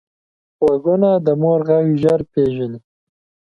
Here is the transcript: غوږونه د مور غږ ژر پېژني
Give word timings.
غوږونه 0.59 1.09
د 1.25 1.27
مور 1.41 1.59
غږ 1.67 1.85
ژر 2.01 2.19
پېژني 2.31 2.79